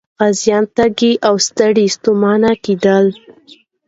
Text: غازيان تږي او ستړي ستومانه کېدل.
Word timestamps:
غازيان 0.19 0.63
تږي 0.75 1.13
او 1.27 1.35
ستړي 1.47 1.85
ستومانه 1.95 2.51
کېدل. 2.65 3.05